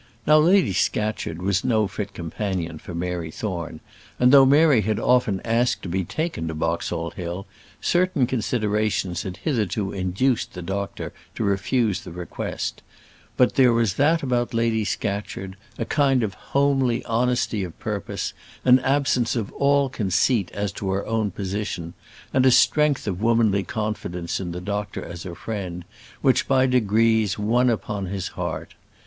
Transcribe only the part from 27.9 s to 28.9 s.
his heart.